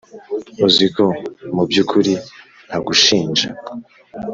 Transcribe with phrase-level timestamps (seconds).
[0.67, 1.03] uziko
[1.55, 2.13] mubyukuri
[2.67, 3.47] ntagushinja